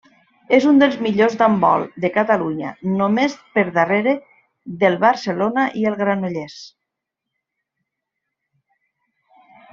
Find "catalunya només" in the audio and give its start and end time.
2.15-3.35